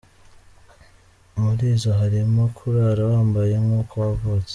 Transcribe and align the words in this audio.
Muri 1.39 1.65
zo 1.81 1.91
harimo 1.99 2.43
kurara 2.57 3.01
wambaye 3.11 3.53
nk’uko 3.63 3.93
wavutse. 4.03 4.49